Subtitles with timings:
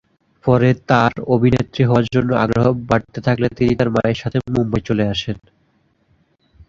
[0.45, 5.37] পরে তাঁর অভিনেত্রী হওয়ার জন্যে আগ্রহ বাড়তে থাকলে তিনি তাঁর মায়ের সাথে মুম্বাই চলে আসেন।